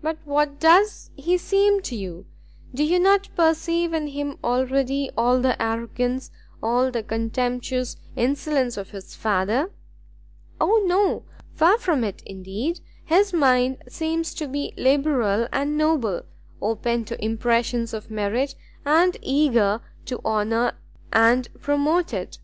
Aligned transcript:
"But 0.00 0.18
what 0.24 0.60
does 0.60 1.10
he 1.16 1.36
seem 1.36 1.82
to 1.82 1.96
you? 1.96 2.26
Do 2.72 2.84
you 2.84 3.00
not 3.00 3.28
perceive 3.34 3.92
in 3.92 4.06
him 4.06 4.38
already 4.44 5.10
all 5.16 5.40
the 5.40 5.60
arrogance, 5.60 6.30
all 6.62 6.92
the 6.92 7.02
contemptuous 7.02 7.96
insolence 8.14 8.76
of 8.76 8.90
his 8.90 9.16
father?" 9.16 9.72
"O 10.60 10.84
no! 10.86 11.24
far 11.52 11.78
from 11.78 12.04
it 12.04 12.22
indeed; 12.24 12.78
his 13.06 13.32
mind 13.32 13.78
seems 13.88 14.34
to 14.34 14.46
be 14.46 14.72
liberal 14.76 15.48
and 15.52 15.76
noble, 15.76 16.22
open 16.62 17.04
to 17.06 17.24
impressions 17.24 17.92
of 17.92 18.08
merit, 18.08 18.54
and 18.84 19.16
eager 19.20 19.80
to 20.04 20.20
honour 20.24 20.78
and 21.12 21.48
promote 21.60 22.14
it." 22.14 22.38